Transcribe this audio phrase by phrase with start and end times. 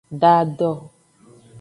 [0.21, 0.71] Da do.